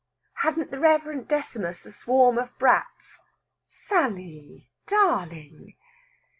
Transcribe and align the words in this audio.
"Hadn't 0.37 0.71
the 0.71 0.79
Reverend 0.79 1.27
Decimus 1.27 1.85
a 1.85 1.91
swarm 1.91 2.39
of 2.39 2.57
brats?" 2.57 3.21
"Sal 3.67 4.09
ly 4.15 4.69
_dar_ling!... 4.87 5.75